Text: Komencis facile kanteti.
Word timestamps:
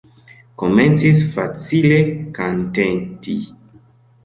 Komencis 0.61 1.19
facile 1.35 2.01
kanteti. 2.39 3.39